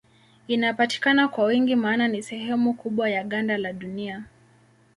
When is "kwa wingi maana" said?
1.27-2.07